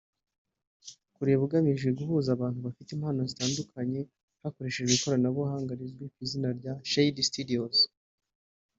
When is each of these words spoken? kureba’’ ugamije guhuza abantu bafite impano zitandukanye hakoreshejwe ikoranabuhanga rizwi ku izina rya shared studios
kureba’’ 1.15 1.41
ugamije 1.47 1.87
guhuza 1.97 2.29
abantu 2.33 2.59
bafite 2.65 2.89
impano 2.93 3.21
zitandukanye 3.29 3.99
hakoreshejwe 4.41 4.93
ikoranabuhanga 4.95 5.71
rizwi 5.79 6.05
ku 6.13 6.17
izina 6.25 6.49
rya 6.59 6.73
shared 6.89 7.17
studios 7.29 7.77